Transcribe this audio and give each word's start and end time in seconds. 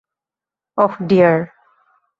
ওহ, 0.77 0.93
deer! 1.09 1.37